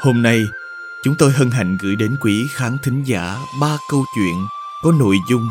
Hôm 0.00 0.22
nay, 0.22 0.44
chúng 1.04 1.14
tôi 1.18 1.32
hân 1.32 1.50
hạnh 1.50 1.76
gửi 1.80 1.96
đến 1.96 2.16
quý 2.20 2.48
khán 2.50 2.76
thính 2.82 3.02
giả 3.04 3.36
ba 3.60 3.76
câu 3.90 4.04
chuyện 4.14 4.46
có 4.82 4.92
nội 4.92 5.16
dung 5.30 5.48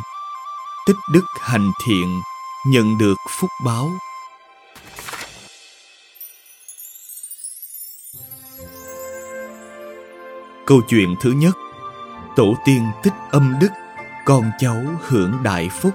Tích 0.85 0.95
đức 1.11 1.23
hành 1.39 1.71
thiện, 1.85 2.21
nhận 2.67 2.97
được 2.97 3.15
phúc 3.39 3.49
báo. 3.65 3.89
Câu 10.65 10.81
chuyện 10.89 11.15
thứ 11.21 11.31
nhất 11.31 11.55
Tổ 12.35 12.55
tiên 12.65 12.85
tích 13.03 13.13
âm 13.31 13.55
đức, 13.61 13.71
con 14.25 14.51
cháu 14.59 14.83
hưởng 15.01 15.43
đại 15.43 15.69
phúc. 15.69 15.93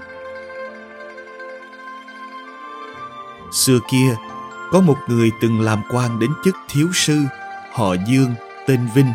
Xưa 3.53 3.79
kia, 3.91 4.17
có 4.71 4.81
một 4.81 4.97
người 5.09 5.31
từng 5.41 5.61
làm 5.61 5.83
quan 5.91 6.19
đến 6.19 6.31
chức 6.45 6.57
thiếu 6.69 6.89
sư 6.95 7.19
họ 7.73 7.95
Dương, 8.07 8.35
tên 8.67 8.81
Vinh, 8.95 9.13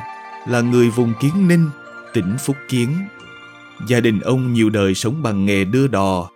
là 0.47 0.61
người 0.61 0.89
vùng 0.89 1.13
Kiến 1.19 1.47
Ninh, 1.47 1.69
tỉnh 2.13 2.35
Phúc 2.39 2.55
Kiến. 2.69 2.89
Gia 3.87 3.99
đình 3.99 4.19
ông 4.19 4.53
nhiều 4.53 4.69
đời 4.69 4.95
sống 4.95 5.23
bằng 5.23 5.45
nghề 5.45 5.65
đưa 5.65 5.87
đò. 5.87 6.29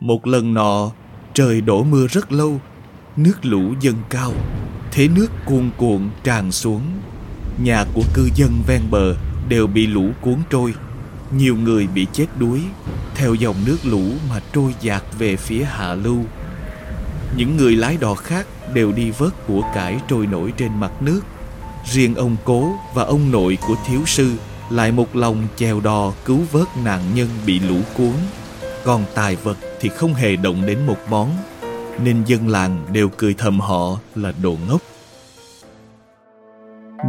Một 0.00 0.26
lần 0.26 0.54
nọ, 0.54 0.90
trời 1.34 1.60
đổ 1.60 1.84
mưa 1.84 2.06
rất 2.06 2.32
lâu, 2.32 2.60
nước 3.16 3.34
lũ 3.42 3.74
dâng 3.80 4.02
cao, 4.10 4.32
thế 4.92 5.08
nước 5.08 5.28
cuồn 5.44 5.70
cuộn 5.76 6.10
tràn 6.24 6.52
xuống. 6.52 6.82
Nhà 7.62 7.84
của 7.94 8.02
cư 8.14 8.28
dân 8.34 8.50
ven 8.66 8.82
bờ 8.90 9.14
đều 9.48 9.66
bị 9.66 9.86
lũ 9.86 10.10
cuốn 10.20 10.36
trôi. 10.50 10.74
Nhiều 11.36 11.56
người 11.56 11.86
bị 11.86 12.06
chết 12.12 12.26
đuối, 12.38 12.60
theo 13.14 13.34
dòng 13.34 13.56
nước 13.66 13.78
lũ 13.84 14.04
mà 14.30 14.40
trôi 14.52 14.74
dạt 14.80 15.02
về 15.18 15.36
phía 15.36 15.64
hạ 15.64 15.94
lưu. 15.94 16.24
Những 17.36 17.56
người 17.56 17.76
lái 17.76 17.96
đò 17.96 18.14
khác 18.14 18.46
đều 18.74 18.92
đi 18.92 19.10
vớt 19.10 19.46
của 19.46 19.62
cải 19.74 20.00
trôi 20.08 20.26
nổi 20.26 20.52
trên 20.56 20.80
mặt 20.80 20.92
nước. 21.00 21.20
Riêng 21.84 22.14
ông 22.14 22.36
cố 22.44 22.72
và 22.94 23.04
ông 23.04 23.30
nội 23.30 23.58
của 23.68 23.74
thiếu 23.86 24.00
sư 24.06 24.32
lại 24.70 24.92
một 24.92 25.16
lòng 25.16 25.46
chèo 25.56 25.80
đò 25.80 26.12
cứu 26.24 26.40
vớt 26.52 26.68
nạn 26.84 27.00
nhân 27.14 27.28
bị 27.46 27.60
lũ 27.60 27.76
cuốn. 27.96 28.12
Còn 28.84 29.04
tài 29.14 29.36
vật 29.36 29.56
thì 29.80 29.88
không 29.88 30.14
hề 30.14 30.36
động 30.36 30.66
đến 30.66 30.86
một 30.86 30.98
món, 31.10 31.30
nên 32.04 32.24
dân 32.24 32.48
làng 32.48 32.86
đều 32.92 33.08
cười 33.16 33.34
thầm 33.38 33.60
họ 33.60 33.98
là 34.14 34.32
đồ 34.42 34.56
ngốc. 34.68 34.80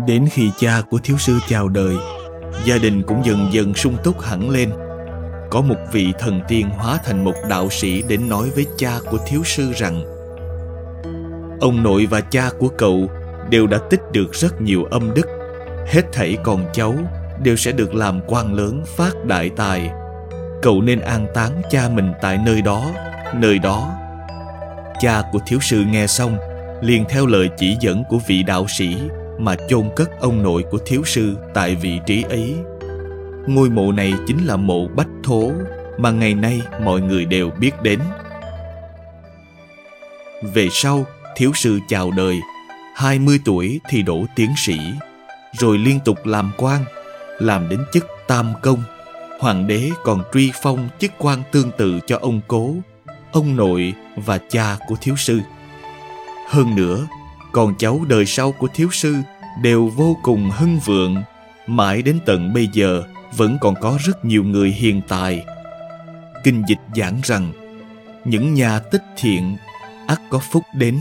Đến 0.08 0.28
khi 0.31 0.50
cha 0.59 0.81
của 0.90 0.97
thiếu 0.97 1.17
sư 1.17 1.40
chào 1.50 1.67
đời, 1.67 1.95
gia 2.66 2.78
đình 2.78 3.03
cũng 3.08 3.22
dần 3.25 3.50
dần 3.52 3.73
sung 3.73 3.97
túc 4.03 4.22
hẳn 4.22 4.50
lên. 4.50 4.70
Có 5.50 5.61
một 5.61 5.75
vị 5.92 6.14
thần 6.19 6.42
tiên 6.47 6.69
hóa 6.69 7.00
thành 7.05 7.23
một 7.23 7.33
đạo 7.50 7.69
sĩ 7.69 8.02
đến 8.02 8.29
nói 8.29 8.50
với 8.56 8.66
cha 8.78 8.91
của 9.12 9.18
thiếu 9.28 9.44
sư 9.44 9.72
rằng 9.75 10.03
Ông 11.62 11.84
nội 11.84 12.06
và 12.06 12.22
cha 12.22 12.50
của 12.59 12.69
cậu 12.78 13.09
đều 13.50 13.68
đã 13.68 13.78
tích 13.90 14.01
được 14.12 14.34
rất 14.34 14.62
nhiều 14.62 14.84
âm 14.84 15.13
đức. 15.13 15.28
Hết 15.88 16.01
thảy 16.13 16.38
con 16.44 16.66
cháu 16.74 16.96
đều 17.44 17.56
sẽ 17.56 17.72
được 17.72 17.96
làm 17.96 18.22
quan 18.28 18.53
lớn 18.53 18.84
phát 18.85 19.25
đại 19.25 19.50
tài. 19.50 19.91
Cậu 20.62 20.81
nên 20.81 21.00
an 21.00 21.28
táng 21.34 21.62
cha 21.69 21.90
mình 21.90 22.13
tại 22.22 22.40
nơi 22.45 22.62
đó, 22.62 22.91
nơi 23.34 23.59
đó. 23.59 23.91
Cha 25.00 25.24
của 25.31 25.40
thiếu 25.47 25.59
sư 25.62 25.84
nghe 25.91 26.07
xong, 26.07 26.38
liền 26.81 27.06
theo 27.09 27.25
lời 27.25 27.50
chỉ 27.57 27.78
dẫn 27.79 28.03
của 28.09 28.18
vị 28.28 28.44
đạo 28.44 28.66
sĩ 28.68 28.97
mà 29.38 29.56
chôn 29.69 29.90
cất 29.95 30.19
ông 30.19 30.44
nội 30.44 30.63
của 30.72 30.78
thiếu 30.85 31.01
sư 31.06 31.38
tại 31.53 31.75
vị 31.75 32.00
trí 32.06 32.24
ấy. 32.29 32.56
Ngôi 33.47 33.69
mộ 33.69 33.91
này 33.91 34.13
chính 34.27 34.45
là 34.45 34.55
mộ 34.55 34.88
Bách 34.88 35.07
Thố 35.23 35.51
mà 35.97 36.11
ngày 36.11 36.33
nay 36.33 36.61
mọi 36.83 37.01
người 37.01 37.25
đều 37.25 37.50
biết 37.59 37.72
đến. 37.83 38.00
Về 40.53 40.67
sau, 40.72 41.05
thiếu 41.35 41.51
sư 41.55 41.79
chào 41.88 42.11
đời, 42.11 42.39
20 42.95 43.39
tuổi 43.45 43.79
thì 43.89 44.01
đổ 44.01 44.25
tiến 44.35 44.50
sĩ, 44.57 44.77
rồi 45.59 45.77
liên 45.77 46.00
tục 46.05 46.25
làm 46.25 46.51
quan, 46.57 46.83
làm 47.39 47.69
đến 47.69 47.79
chức 47.94 48.07
tam 48.27 48.53
công. 48.61 48.83
Hoàng 49.39 49.67
đế 49.67 49.89
còn 50.03 50.23
truy 50.33 50.51
phong 50.61 50.89
chức 51.00 51.11
quan 51.17 51.44
tương 51.51 51.71
tự 51.77 52.00
cho 52.07 52.17
ông 52.21 52.41
cố, 52.47 52.75
ông 53.31 53.56
nội 53.56 53.94
và 54.16 54.39
cha 54.50 54.77
của 54.88 54.95
thiếu 55.01 55.16
sư. 55.17 55.39
Hơn 56.50 56.75
nữa, 56.75 57.07
con 57.51 57.73
cháu 57.79 58.01
đời 58.07 58.25
sau 58.25 58.51
của 58.51 58.67
thiếu 58.73 58.89
sư 58.91 59.16
đều 59.61 59.88
vô 59.88 60.17
cùng 60.23 60.51
hưng 60.51 60.79
vượng, 60.85 61.16
mãi 61.67 62.01
đến 62.01 62.19
tận 62.25 62.53
bây 62.53 62.67
giờ 62.73 63.03
vẫn 63.38 63.57
còn 63.62 63.75
có 63.81 63.97
rất 64.06 64.25
nhiều 64.25 64.44
người 64.44 64.72
hiền 64.72 65.01
tài. 65.07 65.45
Kinh 66.44 66.63
dịch 66.67 66.81
giảng 66.95 67.19
rằng, 67.23 67.51
những 68.25 68.53
nhà 68.53 68.79
tích 68.79 69.03
thiện 69.17 69.57
ắt 70.07 70.22
có 70.29 70.40
phúc 70.40 70.63
đến. 70.73 71.00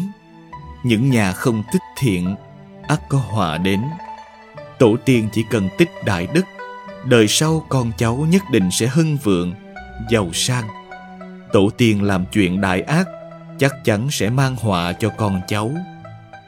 Những 0.85 1.11
nhà 1.11 1.33
không 1.33 1.63
tích 1.73 1.83
thiện 1.99 2.35
ắt 2.89 3.01
có 3.09 3.19
họa 3.19 3.59
đến. 3.59 3.81
Tổ 4.79 4.97
tiên 5.05 5.29
chỉ 5.33 5.45
cần 5.51 5.69
tích 5.79 5.91
đại 6.05 6.29
đức 6.35 6.45
đời 7.05 7.29
sau 7.29 7.67
con 7.69 7.93
cháu 7.99 8.27
nhất 8.31 8.43
định 8.53 8.71
sẽ 8.71 8.87
hưng 8.87 9.17
vượng 9.17 9.55
giàu 10.11 10.31
sang. 10.33 10.65
Tổ 11.53 11.71
tiên 11.77 12.03
làm 12.03 12.25
chuyện 12.33 12.61
đại 12.61 12.83
ác 12.83 13.09
chắc 13.59 13.85
chắn 13.85 14.11
sẽ 14.11 14.31
mang 14.31 14.57
họa 14.57 14.93
cho 14.93 15.09
con 15.09 15.41
cháu. 15.49 15.73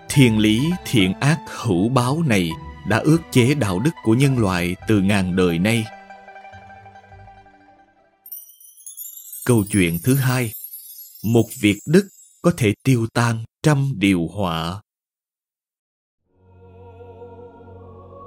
Thiên 0.09 0.39
lý 0.39 0.71
thiện 0.91 1.13
ác 1.21 1.39
hữu 1.47 1.89
báo 1.89 2.23
này 2.27 2.51
đã 2.89 2.99
ước 2.99 3.21
chế 3.31 3.55
đạo 3.55 3.79
đức 3.79 3.91
của 4.03 4.15
nhân 4.15 4.39
loại 4.39 4.77
từ 4.89 5.01
ngàn 5.01 5.37
đời 5.37 5.59
nay. 5.59 5.85
Câu 9.47 9.65
chuyện 9.71 9.99
thứ 10.05 10.15
hai, 10.15 10.53
một 11.25 11.47
việc 11.61 11.79
đức 11.87 12.09
có 12.43 12.53
thể 12.57 12.75
tiêu 12.85 13.07
tan 13.15 13.45
trăm 13.63 13.93
điều 13.97 14.29
họa. 14.35 14.81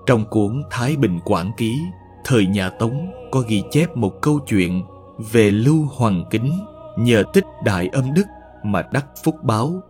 Trong 0.06 0.26
cuốn 0.30 0.64
thái 0.72 0.96
bình 0.96 1.20
quảng 1.26 1.52
ký, 1.58 1.80
thời 2.26 2.46
nhà 2.48 2.70
tống 2.70 3.12
có 3.32 3.40
ghi 3.40 3.64
chép 3.72 3.98
một 3.98 4.14
câu 4.22 4.40
chuyện 4.48 4.84
về 5.32 5.52
lưu 5.52 5.86
hoàng 5.86 6.26
kính 6.32 6.52
nhờ 6.98 7.24
tích 7.34 7.46
đại 7.66 7.88
âm 7.88 8.14
đức 8.14 8.26
mà 8.64 8.84
đắc 8.92 9.06
phúc 9.24 9.36
báo. 9.44 9.82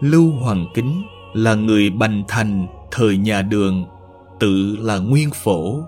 Lưu 0.00 0.30
hoàng 0.30 0.66
kính 0.74 1.02
là 1.34 1.54
người 1.54 1.90
bành 1.90 2.24
thành 2.28 2.66
thời 2.90 3.16
nhà 3.16 3.42
đường 3.42 3.84
tự 4.40 4.76
là 4.80 4.98
nguyên 4.98 5.30
phổ. 5.30 5.80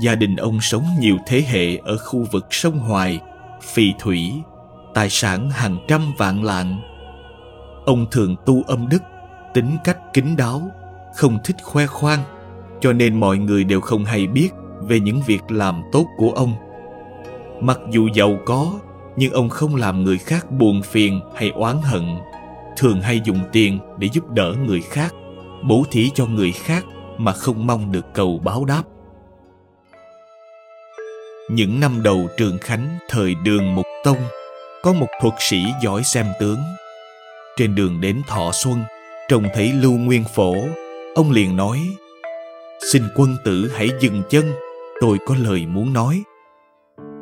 Gia 0.00 0.14
đình 0.14 0.36
ông 0.36 0.60
sống 0.60 0.84
nhiều 1.00 1.16
thế 1.26 1.42
hệ 1.46 1.76
ở 1.76 1.96
khu 1.96 2.26
vực 2.32 2.46
sông 2.50 2.78
hoài 2.78 3.20
phì 3.62 3.92
thủy 3.98 4.32
tài 4.94 5.10
sản 5.10 5.50
hàng 5.50 5.78
trăm 5.88 6.12
vạn 6.18 6.44
lạng. 6.44 6.80
Ông 7.86 8.06
thường 8.10 8.36
tu 8.46 8.62
âm 8.66 8.88
đức, 8.88 9.02
tính 9.54 9.76
cách 9.84 9.98
kín 10.12 10.36
đáo, 10.36 10.70
không 11.14 11.38
thích 11.44 11.56
khoe 11.62 11.86
khoang, 11.86 12.20
cho 12.80 12.92
nên 12.92 13.20
mọi 13.20 13.38
người 13.38 13.64
đều 13.64 13.80
không 13.80 14.04
hay 14.04 14.26
biết 14.26 14.48
về 14.80 15.00
những 15.00 15.20
việc 15.26 15.42
làm 15.48 15.82
tốt 15.92 16.06
của 16.16 16.30
ông. 16.30 16.54
Mặc 17.60 17.78
dù 17.90 18.08
giàu 18.14 18.38
có, 18.46 18.72
nhưng 19.16 19.32
ông 19.32 19.48
không 19.48 19.76
làm 19.76 20.04
người 20.04 20.18
khác 20.18 20.50
buồn 20.50 20.82
phiền 20.82 21.20
hay 21.34 21.50
oán 21.50 21.76
hận, 21.82 22.16
thường 22.76 23.00
hay 23.00 23.20
dùng 23.24 23.40
tiền 23.52 23.78
để 23.98 24.08
giúp 24.12 24.30
đỡ 24.30 24.54
người 24.66 24.80
khác, 24.80 25.14
bố 25.62 25.84
thí 25.90 26.10
cho 26.14 26.26
người 26.26 26.52
khác 26.52 26.84
mà 27.18 27.32
không 27.32 27.66
mong 27.66 27.92
được 27.92 28.06
cầu 28.14 28.40
báo 28.44 28.64
đáp. 28.64 28.82
Những 31.50 31.80
năm 31.80 32.02
đầu 32.02 32.26
trường 32.36 32.58
Khánh 32.58 32.98
thời 33.08 33.34
đường 33.44 33.74
Mục 33.74 33.86
Tông, 34.04 34.18
có 34.82 34.92
một 34.92 35.08
thuật 35.22 35.34
sĩ 35.38 35.64
giỏi 35.82 36.02
xem 36.04 36.26
tướng 36.40 36.58
trên 37.56 37.74
đường 37.74 38.00
đến 38.00 38.22
Thọ 38.26 38.52
Xuân, 38.52 38.84
trông 39.28 39.44
thấy 39.54 39.72
Lưu 39.72 39.92
Nguyên 39.92 40.24
Phổ, 40.24 40.54
ông 41.14 41.30
liền 41.30 41.56
nói 41.56 41.78
Xin 42.92 43.02
quân 43.16 43.36
tử 43.44 43.70
hãy 43.74 43.88
dừng 44.00 44.22
chân, 44.30 44.44
tôi 45.00 45.18
có 45.26 45.34
lời 45.38 45.66
muốn 45.66 45.92
nói. 45.92 46.22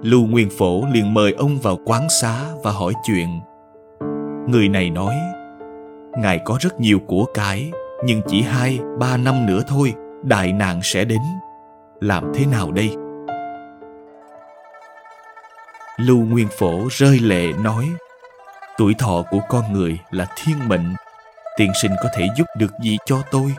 Lưu 0.03 0.27
Nguyên 0.27 0.51
Phổ 0.51 0.85
liền 0.93 1.15
mời 1.15 1.33
ông 1.33 1.59
vào 1.59 1.79
quán 1.85 2.09
xá 2.21 2.45
và 2.63 2.73
hỏi 2.73 2.93
chuyện. 3.07 3.41
Người 4.49 4.69
này 4.69 4.91
nói, 4.91 5.15
Ngài 6.19 6.41
có 6.45 6.59
rất 6.61 6.81
nhiều 6.81 6.99
của 7.07 7.25
cải, 7.35 7.73
nhưng 8.05 8.23
chỉ 8.29 8.43
hai, 8.43 8.81
ba 8.99 9.17
năm 9.17 9.47
nữa 9.47 9.63
thôi, 9.69 9.95
đại 10.23 10.53
nạn 10.53 10.81
sẽ 10.83 11.05
đến. 11.05 11.21
Làm 12.01 12.33
thế 12.35 12.47
nào 12.47 12.73
đây? 12.73 12.97
Lưu 15.97 16.19
Nguyên 16.19 16.49
Phổ 16.59 16.89
rơi 16.91 17.19
lệ 17.19 17.53
nói, 17.53 17.85
Tuổi 18.79 18.95
thọ 18.99 19.23
của 19.31 19.41
con 19.49 19.73
người 19.73 19.99
là 20.11 20.27
thiên 20.37 20.69
mệnh. 20.69 20.95
tiên 21.57 21.73
sinh 21.83 21.93
có 22.03 22.09
thể 22.15 22.27
giúp 22.37 22.47
được 22.59 22.71
gì 22.83 22.97
cho 23.07 23.23
tôi 23.31 23.55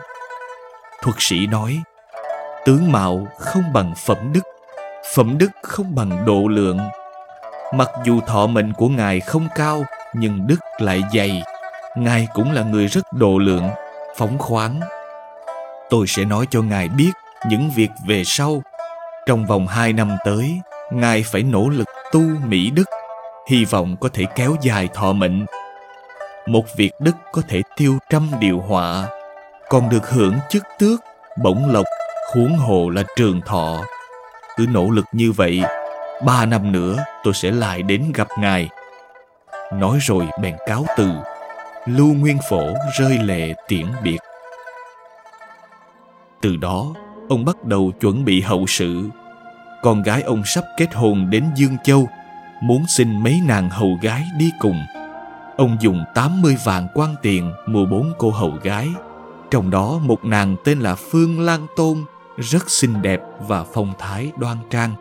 thuật 1.02 1.16
sĩ 1.18 1.46
nói 1.46 1.82
tướng 2.64 2.92
mạo 2.92 3.26
không 3.38 3.72
bằng 3.72 3.94
phẩm 4.06 4.32
đức 4.32 4.40
phẩm 5.14 5.38
đức 5.38 5.50
không 5.62 5.94
bằng 5.94 6.24
độ 6.26 6.48
lượng 6.48 6.78
mặc 7.74 7.90
dù 8.04 8.20
thọ 8.20 8.46
mệnh 8.46 8.72
của 8.72 8.88
ngài 8.88 9.20
không 9.20 9.48
cao 9.54 9.84
nhưng 10.14 10.46
đức 10.46 10.60
lại 10.78 11.02
dày 11.14 11.42
ngài 11.96 12.28
cũng 12.34 12.52
là 12.52 12.62
người 12.62 12.86
rất 12.86 13.12
độ 13.12 13.38
lượng 13.38 13.68
phóng 14.16 14.38
khoáng. 14.38 14.80
Tôi 15.90 16.06
sẽ 16.06 16.24
nói 16.24 16.46
cho 16.50 16.62
ngài 16.62 16.88
biết 16.88 17.10
những 17.48 17.70
việc 17.76 17.90
về 18.06 18.22
sau. 18.24 18.62
Trong 19.26 19.46
vòng 19.46 19.66
hai 19.66 19.92
năm 19.92 20.16
tới, 20.24 20.60
ngài 20.92 21.22
phải 21.22 21.42
nỗ 21.42 21.68
lực 21.68 21.88
tu 22.12 22.20
mỹ 22.20 22.70
đức, 22.70 22.88
hy 23.48 23.64
vọng 23.64 23.96
có 24.00 24.08
thể 24.12 24.24
kéo 24.34 24.56
dài 24.62 24.88
thọ 24.94 25.12
mệnh. 25.12 25.46
Một 26.46 26.64
việc 26.76 26.90
đức 27.00 27.16
có 27.32 27.42
thể 27.48 27.62
tiêu 27.76 27.98
trăm 28.10 28.30
điều 28.40 28.60
họa, 28.60 29.06
còn 29.68 29.88
được 29.88 30.10
hưởng 30.10 30.34
chức 30.48 30.62
tước, 30.78 31.00
bổng 31.42 31.70
lộc, 31.70 31.84
huống 32.34 32.56
hồ 32.56 32.90
là 32.90 33.02
trường 33.16 33.40
thọ. 33.40 33.84
Cứ 34.56 34.66
nỗ 34.70 34.90
lực 34.90 35.04
như 35.12 35.32
vậy, 35.32 35.62
ba 36.24 36.46
năm 36.46 36.72
nữa 36.72 36.96
tôi 37.24 37.34
sẽ 37.34 37.50
lại 37.50 37.82
đến 37.82 38.12
gặp 38.14 38.28
ngài. 38.38 38.68
Nói 39.72 39.98
rồi 40.00 40.26
bèn 40.40 40.56
cáo 40.66 40.84
từ 40.96 41.10
lưu 41.86 42.14
nguyên 42.14 42.38
phổ 42.50 42.66
rơi 42.98 43.18
lệ 43.18 43.54
tiễn 43.68 43.86
biệt. 44.04 44.18
Từ 46.40 46.56
đó, 46.56 46.94
ông 47.28 47.44
bắt 47.44 47.64
đầu 47.64 47.92
chuẩn 48.00 48.24
bị 48.24 48.40
hậu 48.40 48.66
sự. 48.66 49.08
Con 49.82 50.02
gái 50.02 50.22
ông 50.22 50.42
sắp 50.44 50.64
kết 50.76 50.94
hôn 50.94 51.30
đến 51.30 51.44
dương 51.56 51.76
châu, 51.84 52.08
muốn 52.62 52.84
xin 52.88 53.22
mấy 53.22 53.40
nàng 53.46 53.70
hầu 53.70 53.98
gái 54.02 54.22
đi 54.38 54.50
cùng. 54.60 54.82
Ông 55.56 55.76
dùng 55.80 56.04
80 56.14 56.56
vạn 56.64 56.88
quan 56.94 57.14
tiền 57.22 57.52
mua 57.66 57.86
bốn 57.86 58.12
cô 58.18 58.30
hầu 58.30 58.52
gái. 58.62 58.88
Trong 59.50 59.70
đó 59.70 59.98
một 60.02 60.24
nàng 60.24 60.56
tên 60.64 60.78
là 60.78 60.94
Phương 60.94 61.40
Lan 61.40 61.66
Tôn, 61.76 62.04
rất 62.36 62.70
xinh 62.70 63.02
đẹp 63.02 63.20
và 63.48 63.64
phong 63.74 63.92
thái 63.98 64.32
đoan 64.38 64.56
trang, 64.70 64.94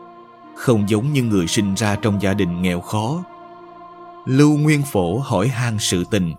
không 0.56 0.90
giống 0.90 1.14
như 1.14 1.24
người 1.24 1.48
sinh 1.48 1.74
ra 1.74 1.96
trong 2.02 2.22
gia 2.22 2.34
đình 2.34 2.62
nghèo 2.62 2.82
khó. 2.82 3.24
Lưu 4.26 4.58
nguyên 4.58 4.82
phổ 4.82 5.18
hỏi 5.18 5.48
han 5.48 5.78
sự 5.80 6.04
tình 6.12 6.34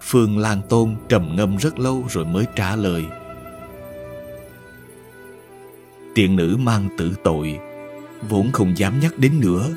phương 0.00 0.38
lan 0.38 0.60
tôn 0.68 0.94
trầm 1.08 1.36
ngâm 1.36 1.56
rất 1.56 1.78
lâu 1.78 2.04
rồi 2.10 2.24
mới 2.24 2.44
trả 2.56 2.76
lời. 2.76 3.04
Tiện 6.14 6.36
nữ 6.36 6.56
mang 6.60 6.88
tử 6.98 7.14
tội, 7.24 7.58
vốn 8.28 8.52
không 8.52 8.78
dám 8.78 9.00
nhắc 9.00 9.18
đến 9.18 9.40
nữa. 9.40 9.68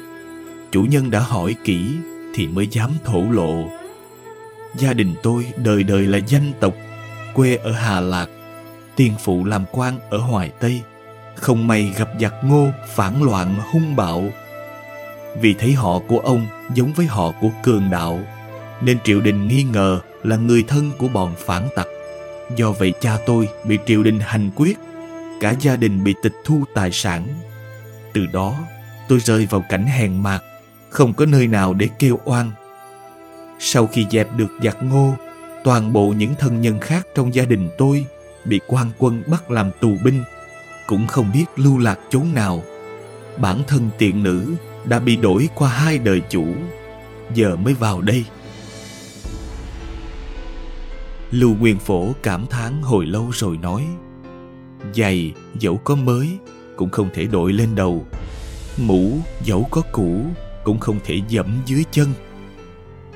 Chủ 0.71 0.83
nhân 0.83 1.11
đã 1.11 1.19
hỏi 1.19 1.55
kỹ 1.63 1.95
thì 2.35 2.47
mới 2.47 2.67
dám 2.67 2.91
thổ 3.05 3.21
lộ. 3.31 3.69
Gia 4.77 4.93
đình 4.93 5.15
tôi 5.23 5.45
đời 5.57 5.83
đời 5.83 6.07
là 6.07 6.17
danh 6.17 6.51
tộc, 6.59 6.73
quê 7.33 7.55
ở 7.55 7.71
hà 7.71 7.99
lạc, 7.99 8.29
tiên 8.95 9.13
phụ 9.19 9.45
làm 9.45 9.65
quan 9.71 9.99
ở 10.09 10.17
hoài 10.17 10.51
tây. 10.59 10.81
Không 11.35 11.67
may 11.67 11.93
gặp 11.97 12.09
giặc 12.19 12.33
ngô 12.43 12.67
phản 12.87 13.23
loạn 13.23 13.55
hung 13.71 13.95
bạo. 13.95 14.23
Vì 15.41 15.53
thấy 15.53 15.73
họ 15.73 15.99
của 16.07 16.19
ông 16.19 16.47
giống 16.73 16.93
với 16.93 17.05
họ 17.05 17.31
của 17.41 17.49
cường 17.63 17.89
đạo, 17.89 18.19
nên 18.81 18.97
triều 19.03 19.21
đình 19.21 19.47
nghi 19.47 19.63
ngờ 19.63 19.99
là 20.23 20.35
người 20.35 20.63
thân 20.67 20.91
của 20.97 21.07
bọn 21.07 21.35
phản 21.37 21.67
tặc. 21.75 21.87
Do 22.55 22.71
vậy 22.71 22.93
cha 23.01 23.17
tôi 23.25 23.49
bị 23.65 23.77
triều 23.85 24.03
đình 24.03 24.19
hành 24.19 24.49
quyết, 24.55 24.77
cả 25.41 25.55
gia 25.59 25.75
đình 25.75 26.03
bị 26.03 26.15
tịch 26.23 26.35
thu 26.45 26.63
tài 26.73 26.91
sản. 26.91 27.27
Từ 28.13 28.25
đó, 28.25 28.55
tôi 29.07 29.19
rơi 29.19 29.47
vào 29.49 29.63
cảnh 29.69 29.85
hèn 29.85 30.23
mạt 30.23 30.41
không 30.91 31.13
có 31.13 31.25
nơi 31.25 31.47
nào 31.47 31.73
để 31.73 31.89
kêu 31.99 32.19
oan. 32.25 32.51
Sau 33.59 33.87
khi 33.87 34.05
dẹp 34.11 34.27
được 34.37 34.51
giặc 34.63 34.77
ngô, 34.83 35.13
toàn 35.63 35.93
bộ 35.93 36.07
những 36.17 36.35
thân 36.39 36.61
nhân 36.61 36.79
khác 36.79 37.07
trong 37.15 37.35
gia 37.35 37.45
đình 37.45 37.69
tôi 37.77 38.05
bị 38.45 38.59
quan 38.67 38.91
quân 38.97 39.23
bắt 39.27 39.51
làm 39.51 39.71
tù 39.79 39.97
binh, 40.03 40.23
cũng 40.87 41.07
không 41.07 41.31
biết 41.33 41.45
lưu 41.55 41.77
lạc 41.77 41.99
chốn 42.09 42.25
nào. 42.33 42.63
Bản 43.37 43.61
thân 43.67 43.89
tiện 43.97 44.23
nữ 44.23 44.55
đã 44.85 44.99
bị 44.99 45.15
đổi 45.15 45.49
qua 45.55 45.69
hai 45.69 45.97
đời 45.97 46.21
chủ, 46.29 46.47
giờ 47.33 47.55
mới 47.55 47.73
vào 47.73 48.01
đây 48.01 48.25
lưu 51.31 51.55
nguyên 51.59 51.79
phổ 51.79 52.13
cảm 52.23 52.47
thán 52.47 52.81
hồi 52.81 53.05
lâu 53.05 53.29
rồi 53.33 53.57
nói, 53.57 53.85
giày, 54.95 55.33
dẫu 55.59 55.77
có 55.77 55.95
mới, 55.95 56.29
cũng 56.75 56.89
không 56.89 57.09
thể 57.13 57.27
đội 57.27 57.53
lên 57.53 57.75
đầu. 57.75 58.05
Mũ, 58.77 59.11
dẫu 59.43 59.67
có 59.71 59.81
cũ, 59.91 60.25
cũng 60.63 60.79
không 60.79 60.99
thể 61.05 61.21
dẫm 61.27 61.61
dưới 61.65 61.83
chân. 61.91 62.13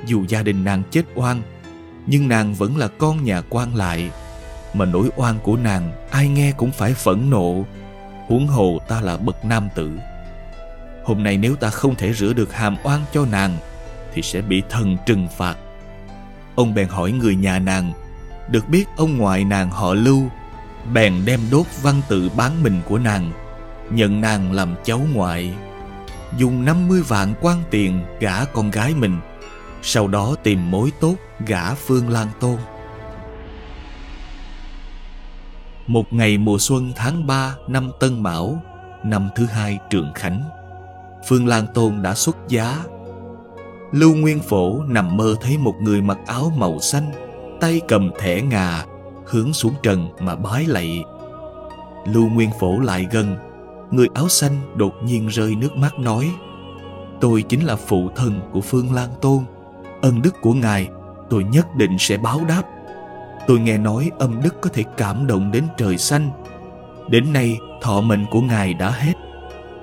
Dù 0.06 0.26
gia 0.28 0.44
đình 0.44 0.64
nàng 0.64 0.84
chết 0.92 1.04
oan, 1.16 1.42
nhưng 2.06 2.28
nàng 2.28 2.54
vẫn 2.54 2.78
là 2.78 2.88
con 2.88 3.24
nhà 3.24 3.42
quan 3.50 3.76
lại. 3.76 4.12
Mà 4.74 4.86
nỗi 4.86 5.10
oan 5.16 5.36
của 5.44 5.58
nàng, 5.58 5.92
ai 6.12 6.28
nghe 6.28 6.54
cũng 6.58 6.72
phải 6.72 6.94
phẫn 6.94 7.30
nộ. 7.30 7.66
Huống 8.28 8.48
hồ 8.48 8.80
ta 8.88 9.02
là 9.02 9.18
bậc 9.18 9.46
nam 9.46 9.70
tử. 9.76 9.92
Hôm 11.04 11.24
nay 11.24 11.38
nếu 11.38 11.56
ta 11.56 11.70
không 11.70 11.96
thể 11.96 12.14
rửa 12.14 12.34
được 12.34 12.54
hàm 12.54 12.78
oan 12.84 13.02
cho 13.14 13.26
nàng, 13.32 13.58
thì 14.14 14.22
sẽ 14.22 14.42
bị 14.42 14.64
thần 14.70 14.98
trừng 15.06 15.28
phạt. 15.38 15.56
Ông 16.56 16.74
bèn 16.74 16.88
hỏi 16.88 17.12
người 17.12 17.36
nhà 17.36 17.60
nàng 17.60 17.94
được 18.50 18.70
biết 18.70 18.86
ông 18.98 19.18
ngoại 19.18 19.44
nàng 19.44 19.72
họ 19.72 19.94
lưu 19.94 20.24
bèn 20.94 21.26
đem 21.26 21.40
đốt 21.52 21.66
văn 21.82 22.02
tự 22.10 22.30
bán 22.38 22.64
mình 22.64 22.82
của 22.86 22.98
nàng 22.98 23.32
nhận 23.92 24.22
nàng 24.22 24.52
làm 24.52 24.76
cháu 24.84 25.02
ngoại 25.14 25.54
dùng 26.38 26.66
50 26.66 27.02
vạn 27.02 27.34
quan 27.42 27.64
tiền 27.72 28.04
gả 28.20 28.46
con 28.46 28.72
gái 28.72 28.94
mình 28.96 29.20
sau 29.88 30.08
đó 30.08 30.36
tìm 30.44 30.72
mối 30.72 30.92
tốt 31.00 31.16
gả 31.48 31.74
Phương 31.74 32.10
Lan 32.10 32.28
Tôn. 32.40 32.58
Một 35.88 36.14
ngày 36.14 36.38
mùa 36.38 36.58
xuân 36.60 36.92
tháng 36.96 37.28
3 37.28 37.56
năm 37.68 37.92
Tân 38.00 38.24
Mão, 38.24 38.62
năm 39.04 39.30
thứ 39.36 39.46
hai 39.46 39.80
Trường 39.90 40.12
Khánh, 40.16 40.44
Phương 41.28 41.48
Lan 41.48 41.68
Tôn 41.74 42.02
đã 42.02 42.14
xuất 42.14 42.38
giá. 42.48 42.84
Lưu 43.92 44.16
Nguyên 44.16 44.40
Phổ 44.40 44.84
nằm 44.84 45.18
mơ 45.18 45.36
thấy 45.42 45.58
một 45.58 45.76
người 45.82 46.02
mặc 46.02 46.18
áo 46.28 46.52
màu 46.58 46.80
xanh, 46.80 47.12
tay 47.60 47.82
cầm 47.88 48.12
thẻ 48.20 48.42
ngà, 48.42 48.86
hướng 49.26 49.54
xuống 49.54 49.74
trần 49.84 50.08
mà 50.20 50.36
bái 50.36 50.66
lạy. 50.66 51.04
Lưu 52.06 52.30
Nguyên 52.30 52.50
Phổ 52.60 52.80
lại 52.80 53.08
gần, 53.12 53.36
người 53.92 54.08
áo 54.14 54.30
xanh 54.30 54.56
đột 54.76 54.94
nhiên 55.04 55.28
rơi 55.28 55.56
nước 55.56 55.76
mắt 55.76 56.00
nói 56.00 56.32
Tôi 57.22 57.42
chính 57.42 57.66
là 57.66 57.76
phụ 57.76 58.10
thân 58.16 58.42
của 58.52 58.62
Phương 58.62 58.94
Lan 58.94 59.10
Tôn 59.22 59.44
ân 60.02 60.22
đức 60.22 60.42
của 60.42 60.54
ngài 60.54 60.90
tôi 61.30 61.44
nhất 61.44 61.76
định 61.76 61.96
sẽ 62.00 62.18
báo 62.18 62.42
đáp. 62.48 62.64
Tôi 63.48 63.60
nghe 63.60 63.78
nói 63.78 64.12
âm 64.20 64.42
đức 64.44 64.62
có 64.62 64.70
thể 64.74 64.84
cảm 64.98 65.28
động 65.28 65.52
đến 65.52 65.64
trời 65.78 65.98
xanh. 65.98 66.30
Đến 67.10 67.34
nay 67.34 67.58
thọ 67.82 68.02
mệnh 68.02 68.26
của 68.32 68.42
ngài 68.42 68.74
đã 68.74 68.90
hết. 68.90 69.14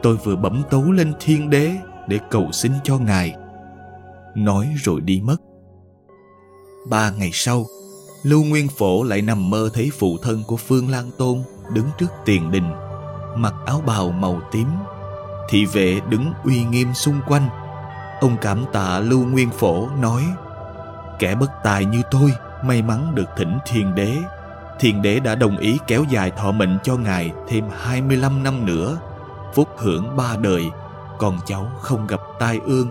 Tôi 0.02 0.16
vừa 0.16 0.36
bẩm 0.36 0.62
tấu 0.70 0.92
lên 0.92 1.12
thiên 1.20 1.50
đế 1.50 1.72
để 2.08 2.18
cầu 2.30 2.52
xin 2.52 2.72
cho 2.84 2.98
ngài. 2.98 3.34
Nói 4.34 4.68
rồi 4.76 5.00
đi 5.00 5.20
mất 5.24 5.36
ba 6.84 7.10
ngày 7.10 7.30
sau, 7.32 7.66
lưu 8.22 8.44
nguyên 8.44 8.68
phổ 8.68 9.02
lại 9.02 9.22
nằm 9.22 9.50
mơ 9.50 9.70
thấy 9.74 9.90
phụ 9.98 10.18
thân 10.22 10.44
của 10.46 10.56
phương 10.56 10.90
lan 10.90 11.10
tôn 11.18 11.42
đứng 11.72 11.86
trước 11.98 12.08
tiền 12.24 12.50
đình, 12.50 12.70
mặc 13.36 13.54
áo 13.66 13.82
bào 13.86 14.10
màu 14.10 14.40
tím. 14.52 14.66
Thị 15.48 15.64
vệ 15.64 16.00
đứng 16.08 16.32
uy 16.44 16.64
nghiêm 16.64 16.94
xung 16.94 17.20
quanh. 17.26 17.48
Ông 18.20 18.36
cảm 18.40 18.64
tạ 18.72 19.00
Lưu 19.00 19.24
Nguyên 19.24 19.50
Phổ, 19.50 19.88
nói, 19.88 20.22
Kẻ 21.18 21.34
bất 21.34 21.50
tài 21.64 21.84
như 21.84 22.02
tôi, 22.10 22.32
may 22.64 22.82
mắn 22.82 23.14
được 23.14 23.28
thỉnh 23.36 23.58
thiền 23.66 23.94
đế. 23.94 24.16
Thiền 24.80 25.02
đế 25.02 25.20
đã 25.20 25.34
đồng 25.34 25.56
ý 25.56 25.78
kéo 25.86 26.04
dài 26.08 26.30
thọ 26.30 26.52
mệnh 26.52 26.78
cho 26.82 26.96
ngài 26.96 27.32
thêm 27.48 27.64
25 27.80 28.42
năm 28.42 28.66
nữa, 28.66 28.98
Phúc 29.54 29.68
hưởng 29.78 30.16
ba 30.16 30.36
đời. 30.36 30.70
Con 31.18 31.38
cháu 31.46 31.72
không 31.80 32.06
gặp 32.06 32.20
tai 32.38 32.60
ương. 32.64 32.90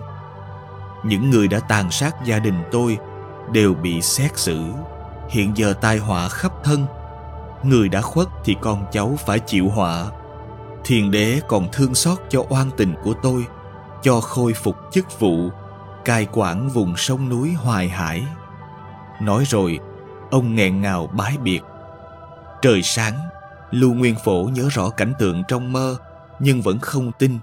Những 1.04 1.30
người 1.30 1.48
đã 1.48 1.60
tàn 1.60 1.90
sát 1.90 2.14
gia 2.24 2.38
đình 2.38 2.62
tôi 2.72 2.98
Đều 3.52 3.74
bị 3.74 4.02
xét 4.02 4.38
xử. 4.38 4.60
Hiện 5.28 5.52
giờ 5.56 5.74
tai 5.80 5.98
họa 5.98 6.28
khắp 6.28 6.52
thân. 6.64 6.86
Người 7.62 7.88
đã 7.88 8.00
khuất 8.00 8.28
thì 8.44 8.56
con 8.60 8.86
cháu 8.92 9.18
phải 9.26 9.38
chịu 9.38 9.68
họa. 9.68 10.06
Thiền 10.84 11.10
đế 11.10 11.40
còn 11.48 11.68
thương 11.72 11.94
xót 11.94 12.18
cho 12.28 12.44
oan 12.48 12.70
tình 12.76 12.94
của 13.04 13.14
tôi, 13.22 13.46
cho 14.02 14.20
khôi 14.20 14.52
phục 14.52 14.76
chức 14.92 15.20
vụ, 15.20 15.50
cai 16.04 16.26
quản 16.32 16.68
vùng 16.68 16.96
sông 16.96 17.28
núi 17.28 17.52
hoài 17.52 17.88
hải. 17.88 18.26
Nói 19.20 19.44
rồi, 19.46 19.78
ông 20.30 20.54
nghẹn 20.54 20.80
ngào 20.80 21.06
bái 21.06 21.38
biệt. 21.38 21.60
Trời 22.62 22.82
sáng, 22.82 23.14
lưu 23.70 23.94
nguyên 23.94 24.14
phổ 24.24 24.50
nhớ 24.54 24.68
rõ 24.72 24.90
cảnh 24.90 25.12
tượng 25.18 25.42
trong 25.48 25.72
mơ, 25.72 25.96
nhưng 26.38 26.62
vẫn 26.62 26.78
không 26.78 27.12
tin. 27.18 27.38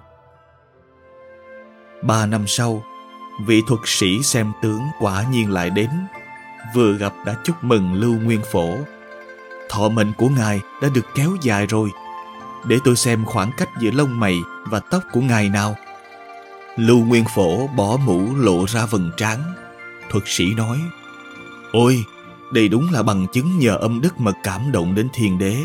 Ba 2.04 2.26
năm 2.26 2.48
sau 2.48 2.84
vị 3.46 3.62
thuật 3.68 3.80
sĩ 3.86 4.24
xem 4.24 4.52
tướng 4.62 4.82
quả 5.00 5.26
nhiên 5.32 5.52
lại 5.52 5.70
đến 5.70 5.90
vừa 6.76 6.94
gặp 6.94 7.14
đã 7.26 7.36
chúc 7.44 7.64
mừng 7.64 7.94
lưu 7.94 8.16
nguyên 8.16 8.42
phổ 8.52 8.78
thọ 9.70 9.90
mệnh 9.90 10.14
của 10.18 10.30
ngài 10.30 10.62
đã 10.82 10.90
được 10.94 11.06
kéo 11.16 11.32
dài 11.42 11.66
rồi 11.66 11.90
để 12.68 12.78
tôi 12.84 12.96
xem 12.96 13.26
khoảng 13.26 13.52
cách 13.58 13.70
giữa 13.80 13.92
lông 13.92 14.20
mày 14.20 14.38
và 14.66 14.80
tóc 14.80 15.04
của 15.12 15.22
ngài 15.22 15.50
nào 15.50 15.76
Lưu 16.80 17.06
Nguyên 17.06 17.26
Phổ 17.36 17.68
bỏ 17.68 17.98
mũ 18.06 18.36
lộ 18.36 18.66
ra 18.68 18.86
vầng 18.86 19.12
trán. 19.18 19.40
Thuật 20.10 20.24
sĩ 20.28 20.54
nói, 20.54 20.80
Ôi, 21.72 22.04
Đây 22.54 22.68
đúng 22.68 22.92
là 22.92 23.04
bằng 23.04 23.28
chứng 23.34 23.60
nhờ 23.60 23.78
âm 23.78 24.02
đức 24.02 24.20
mà 24.20 24.32
cảm 24.44 24.72
động 24.72 24.96
đến 24.96 25.08
thiên 25.14 25.38
đế. 25.38 25.58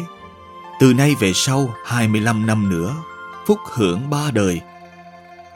Từ 0.81 0.95
nay 0.95 1.15
về 1.21 1.33
sau 1.35 1.75
25 1.85 2.47
năm 2.47 2.71
nữa, 2.71 2.95
phúc 3.47 3.59
hưởng 3.73 4.11
ba 4.11 4.31
đời. 4.33 4.61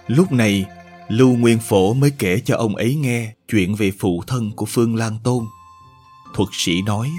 Lúc 0.06 0.32
này, 0.32 0.66
Lưu 1.08 1.36
Nguyên 1.36 1.58
Phổ 1.58 1.94
mới 1.94 2.12
kể 2.18 2.40
cho 2.44 2.56
ông 2.56 2.76
ấy 2.76 2.94
nghe 2.94 3.32
chuyện 3.48 3.74
về 3.74 3.92
phụ 3.98 4.22
thân 4.26 4.50
của 4.56 4.66
Phương 4.66 4.96
Lan 4.96 5.18
Tôn. 5.24 5.44
Thuật 6.34 6.48
sĩ 6.52 6.82
nói, 6.82 7.10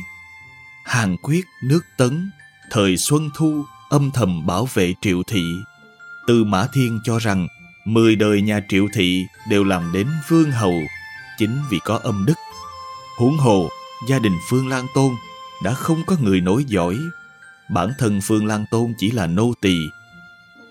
Hàn 0.85 1.15
Quyết 1.23 1.45
nước 1.63 1.81
Tấn, 1.97 2.31
thời 2.71 2.97
Xuân 2.97 3.29
Thu 3.35 3.63
âm 3.89 4.11
thầm 4.11 4.45
bảo 4.45 4.67
vệ 4.73 4.93
Triệu 5.01 5.23
Thị. 5.27 5.43
Tư 6.27 6.43
Mã 6.43 6.67
Thiên 6.73 6.99
cho 7.03 7.19
rằng 7.19 7.47
mười 7.85 8.15
đời 8.15 8.41
nhà 8.41 8.61
Triệu 8.69 8.87
Thị 8.93 9.25
đều 9.49 9.63
làm 9.63 9.91
đến 9.93 10.07
vương 10.29 10.51
hầu 10.51 10.81
chính 11.37 11.59
vì 11.69 11.79
có 11.85 11.97
âm 12.03 12.25
đức. 12.25 12.35
Huống 13.17 13.37
hồ, 13.37 13.69
gia 14.09 14.19
đình 14.19 14.37
Phương 14.49 14.67
Lan 14.67 14.85
Tôn 14.95 15.11
đã 15.63 15.73
không 15.73 16.03
có 16.07 16.15
người 16.21 16.41
nối 16.41 16.63
giỏi 16.67 16.97
Bản 17.69 17.93
thân 17.97 18.21
Phương 18.21 18.45
Lan 18.45 18.65
Tôn 18.71 18.93
chỉ 18.97 19.11
là 19.11 19.27
nô 19.27 19.53
tỳ. 19.61 19.77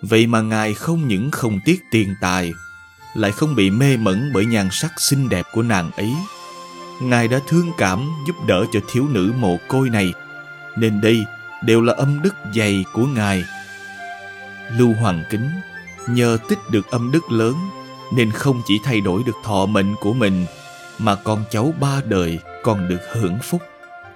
Vậy 0.03 0.27
mà 0.27 0.41
ngài 0.41 0.75
không 0.75 1.09
những 1.09 1.31
không 1.31 1.61
tiếc 1.65 1.83
tiền 1.91 2.15
tài, 2.21 2.53
lại 3.15 3.33
không 3.33 3.55
bị 3.55 3.71
mê 3.71 3.97
mẩn 3.97 4.31
bởi 4.35 4.47
nhan 4.47 4.69
sắc 4.73 5.01
xinh 5.01 5.29
đẹp 5.29 5.47
của 5.53 5.63
nàng 5.63 5.91
ấy. 5.97 6.15
Ngài 7.01 7.29
đã 7.29 7.41
thương 7.47 7.73
cảm 7.79 8.11
giúp 8.27 8.37
đỡ 8.47 8.65
cho 8.73 8.81
thiếu 8.93 9.09
nữ 9.09 9.33
mồ 9.39 9.57
côi 9.69 9.91
này, 9.91 10.13
nên 10.77 11.01
đây 11.01 11.25
đều 11.65 11.83
là 11.83 11.95
âm 11.95 12.23
đức 12.23 12.35
dày 12.55 12.85
của 12.93 13.07
ngài. 13.07 13.45
Lưu 14.77 14.95
Hoàng 15.01 15.25
Kính 15.31 15.51
nhờ 16.09 16.39
tích 16.49 16.59
được 16.71 16.91
âm 16.91 17.13
đức 17.13 17.33
lớn 17.33 17.55
nên 18.13 18.31
không 18.31 18.63
chỉ 18.67 18.75
thay 18.85 19.01
đổi 19.01 19.23
được 19.27 19.37
thọ 19.45 19.67
mệnh 19.67 19.95
của 20.01 20.13
mình 20.13 20.47
mà 20.99 21.15
con 21.15 21.45
cháu 21.51 21.75
ba 21.81 22.01
đời 22.05 22.39
còn 22.63 22.89
được 22.89 23.01
hưởng 23.13 23.39
phúc, 23.43 23.63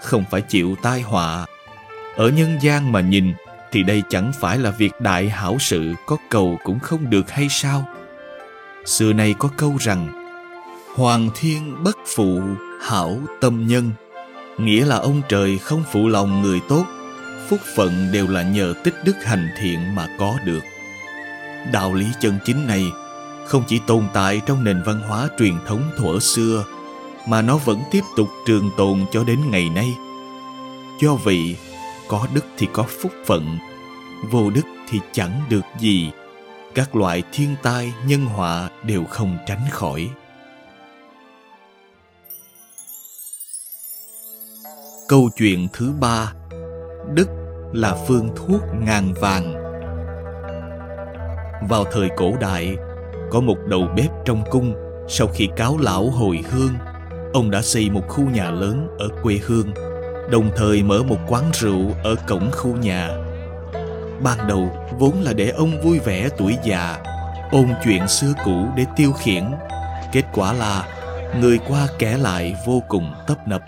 không 0.00 0.25
phải 0.30 0.40
chịu 0.40 0.76
tai 0.82 1.00
họa. 1.00 1.46
Ở 2.16 2.28
nhân 2.28 2.58
gian 2.62 2.92
mà 2.92 3.00
nhìn 3.00 3.34
thì 3.72 3.82
đây 3.82 4.02
chẳng 4.08 4.32
phải 4.40 4.58
là 4.58 4.70
việc 4.70 5.00
đại 5.00 5.28
hảo 5.28 5.56
sự 5.61 5.94
có 6.06 6.16
cầu 6.28 6.58
cũng 6.64 6.78
không 6.78 7.11
được 7.11 7.30
hay 7.30 7.49
sao? 7.50 7.88
Xưa 8.84 9.12
nay 9.12 9.34
có 9.38 9.48
câu 9.56 9.76
rằng 9.80 10.08
Hoàng 10.96 11.30
thiên 11.34 11.84
bất 11.84 11.98
phụ, 12.06 12.40
hảo 12.80 13.18
tâm 13.40 13.66
nhân 13.66 13.90
Nghĩa 14.58 14.84
là 14.86 14.96
ông 14.96 15.22
trời 15.28 15.58
không 15.58 15.84
phụ 15.92 16.08
lòng 16.08 16.42
người 16.42 16.60
tốt 16.68 16.84
Phúc 17.48 17.60
phận 17.76 18.08
đều 18.12 18.28
là 18.28 18.42
nhờ 18.42 18.74
tích 18.84 18.94
đức 19.04 19.16
hành 19.24 19.48
thiện 19.60 19.94
mà 19.94 20.16
có 20.18 20.34
được 20.46 20.62
Đạo 21.72 21.94
lý 21.94 22.06
chân 22.20 22.38
chính 22.44 22.66
này 22.66 22.84
không 23.46 23.64
chỉ 23.68 23.80
tồn 23.86 24.04
tại 24.12 24.40
trong 24.46 24.64
nền 24.64 24.82
văn 24.82 25.00
hóa 25.08 25.28
truyền 25.38 25.54
thống 25.66 25.90
thuở 25.96 26.18
xưa 26.18 26.64
mà 27.28 27.42
nó 27.42 27.56
vẫn 27.56 27.82
tiếp 27.90 28.02
tục 28.16 28.28
trường 28.46 28.70
tồn 28.76 29.04
cho 29.12 29.24
đến 29.24 29.38
ngày 29.50 29.68
nay. 29.68 29.94
Do 31.00 31.14
vậy, 31.14 31.56
có 32.08 32.26
đức 32.34 32.44
thì 32.58 32.68
có 32.72 32.82
phúc 32.82 33.12
phận, 33.26 33.58
vô 34.30 34.50
đức 34.50 34.62
thì 34.88 35.00
chẳng 35.12 35.42
được 35.48 35.64
gì. 35.80 36.10
Các 36.74 36.96
loại 36.96 37.22
thiên 37.32 37.54
tai, 37.62 37.92
nhân 38.06 38.24
họa 38.24 38.70
đều 38.86 39.04
không 39.04 39.38
tránh 39.46 39.62
khỏi. 39.70 40.10
Câu 45.08 45.30
chuyện 45.36 45.68
thứ 45.72 45.92
ba 46.00 46.32
Đức 47.14 47.28
là 47.72 47.96
phương 48.08 48.28
thuốc 48.36 48.60
ngàn 48.80 49.14
vàng 49.20 49.54
Vào 51.68 51.84
thời 51.92 52.08
cổ 52.16 52.32
đại, 52.40 52.76
có 53.30 53.40
một 53.40 53.56
đầu 53.66 53.88
bếp 53.96 54.10
trong 54.24 54.44
cung 54.50 54.74
sau 55.08 55.26
khi 55.26 55.48
cáo 55.56 55.78
lão 55.78 56.10
hồi 56.10 56.44
hương 56.50 56.72
ông 57.32 57.50
đã 57.50 57.62
xây 57.62 57.90
một 57.90 58.08
khu 58.08 58.24
nhà 58.30 58.50
lớn 58.50 58.88
ở 58.98 59.08
quê 59.22 59.40
hương 59.46 59.72
đồng 60.30 60.50
thời 60.56 60.82
mở 60.82 61.02
một 61.02 61.18
quán 61.28 61.44
rượu 61.52 61.94
ở 62.04 62.14
cổng 62.28 62.50
khu 62.52 62.76
nhà 62.76 63.31
ban 64.22 64.46
đầu 64.48 64.70
vốn 64.98 65.20
là 65.20 65.32
để 65.32 65.48
ông 65.48 65.80
vui 65.80 65.98
vẻ 65.98 66.28
tuổi 66.38 66.56
già, 66.64 66.98
ôn 67.50 67.68
chuyện 67.84 68.08
xưa 68.08 68.32
cũ 68.44 68.66
để 68.76 68.84
tiêu 68.96 69.12
khiển 69.12 69.44
kết 70.12 70.24
quả 70.32 70.52
là 70.52 70.88
người 71.40 71.58
qua 71.68 71.88
kẻ 71.98 72.16
lại 72.18 72.54
vô 72.66 72.82
cùng 72.88 73.12
tấp 73.26 73.48
nập 73.48 73.62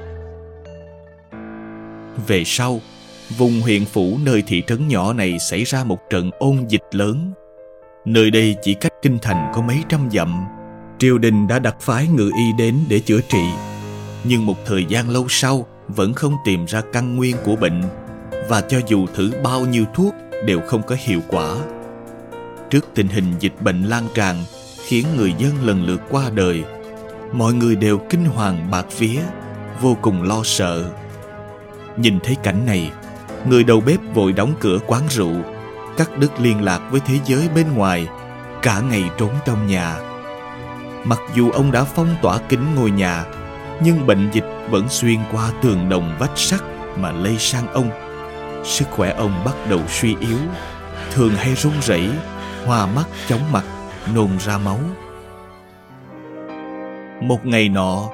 về 2.27 2.43
sau, 2.47 2.81
vùng 3.39 3.61
huyện 3.61 3.85
phủ 3.85 4.19
nơi 4.23 4.43
thị 4.47 4.63
trấn 4.67 4.89
nhỏ 4.89 5.13
này 5.13 5.39
xảy 5.39 5.65
ra 5.65 5.85
một 5.85 5.99
trận 6.11 6.31
ôn 6.39 6.67
dịch 6.69 6.85
lớn 6.93 7.33
Nơi 8.05 8.31
đây 8.31 8.57
chỉ 8.63 8.75
cách 8.75 8.93
kinh 9.03 9.19
thành 9.23 9.53
có 9.55 9.63
mấy 9.63 9.85
trăm 9.89 10.09
dặm. 10.13 10.45
Triều 10.99 11.19
đình 11.19 11.49
đã 11.49 11.59
đặt 11.59 11.77
phái 11.81 12.09
ngự 12.09 12.31
y 12.37 12.53
đến 12.59 12.79
để 12.89 13.01
chữa 13.01 13.21
trị. 13.29 13.45
Nhưng 14.25 14.47
một 14.47 14.57
thời 14.67 14.85
gian 14.85 15.11
lâu 15.11 15.27
sau, 15.29 15.67
vẫn 15.89 16.15
không 16.15 16.37
tìm 16.45 16.65
ra 16.65 16.83
căn 16.93 17.17
nguyên 17.17 17.37
của 17.45 17.57
bệnh 17.57 17.83
và 18.49 18.61
cho 18.61 18.81
dù 18.87 19.07
thử 19.15 19.33
bao 19.45 19.61
nhiêu 19.61 19.85
thuốc 19.95 20.15
đều 20.45 20.61
không 20.61 20.83
có 20.83 20.97
hiệu 20.99 21.21
quả. 21.29 21.57
Trước 22.71 22.89
tình 22.95 23.09
hình 23.09 23.35
dịch 23.41 23.55
bệnh 23.61 23.83
lan 23.83 24.05
tràn 24.15 24.37
khiến 24.87 25.07
người 25.17 25.35
dân 25.39 25.53
lần 25.67 25.85
lượt 25.87 26.01
qua 26.11 26.31
đời, 26.35 26.65
mọi 27.33 27.53
người 27.53 27.77
đều 27.77 27.99
kinh 27.99 28.25
hoàng 28.25 28.71
bạc 28.71 28.87
vía, 28.99 29.21
vô 29.81 29.97
cùng 30.03 30.23
lo 30.23 30.41
sợ. 30.45 30.85
Nhìn 31.97 32.21
thấy 32.21 32.37
cảnh 32.43 32.67
này, 32.67 32.93
người 33.49 33.65
đầu 33.65 33.81
bếp 33.81 34.01
vội 34.15 34.33
đóng 34.33 34.55
cửa 34.61 34.79
quán 34.87 35.03
rượu 35.11 35.35
cắt 35.97 36.19
đứt 36.19 36.41
liên 36.41 36.65
lạc 36.65 36.81
với 36.91 37.01
thế 37.07 37.15
giới 37.25 37.49
bên 37.55 37.75
ngoài, 37.75 38.09
cả 38.63 38.81
ngày 38.81 39.11
trốn 39.19 39.31
trong 39.47 39.67
nhà. 39.67 39.97
Mặc 41.05 41.19
dù 41.35 41.51
ông 41.51 41.73
đã 41.73 41.85
phong 41.85 42.17
tỏa 42.23 42.39
kính 42.49 42.75
ngôi 42.75 42.91
nhà, 42.91 43.25
nhưng 43.83 44.07
bệnh 44.07 44.31
dịch 44.33 44.47
vẫn 44.71 44.89
xuyên 44.89 45.19
qua 45.33 45.51
tường 45.63 45.89
đồng 45.89 46.17
vách 46.19 46.39
sắt 46.39 46.61
mà 46.97 47.13
lây 47.13 47.37
sang 47.39 47.73
ông. 47.73 47.91
Sức 48.65 48.89
khỏe 48.91 49.15
ông 49.19 49.43
bắt 49.45 49.55
đầu 49.71 49.81
suy 49.89 50.17
yếu, 50.21 50.39
thường 51.13 51.31
hay 51.31 51.55
run 51.55 51.73
rẩy, 51.83 52.09
hoa 52.67 52.87
mắt, 52.87 53.05
chóng 53.29 53.53
mặt, 53.53 53.65
nôn 54.15 54.29
ra 54.39 54.59
máu. 54.59 54.79
Một 57.23 57.47
ngày 57.47 57.69
nọ, 57.69 58.09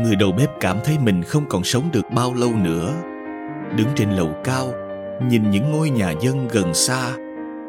người 0.00 0.16
đầu 0.16 0.32
bếp 0.32 0.50
cảm 0.60 0.78
thấy 0.84 0.98
mình 0.98 1.22
không 1.22 1.44
còn 1.48 1.64
sống 1.64 1.88
được 1.92 2.10
bao 2.10 2.34
lâu 2.34 2.52
nữa. 2.52 2.92
Đứng 3.76 3.88
trên 3.96 4.10
lầu 4.10 4.34
cao, 4.44 4.72
nhìn 5.28 5.50
những 5.50 5.72
ngôi 5.72 5.90
nhà 5.90 6.12
dân 6.20 6.48
gần 6.48 6.74
xa 6.74 7.12